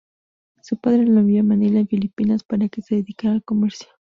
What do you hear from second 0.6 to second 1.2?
Su padre lo